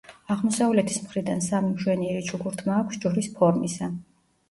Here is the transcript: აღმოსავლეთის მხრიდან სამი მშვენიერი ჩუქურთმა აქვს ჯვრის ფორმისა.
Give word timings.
აღმოსავლეთის 0.35 0.97
მხრიდან 1.03 1.45
სამი 1.49 1.71
მშვენიერი 1.75 2.25
ჩუქურთმა 2.33 2.83
აქვს 2.83 3.01
ჯვრის 3.07 3.33
ფორმისა. 3.41 3.97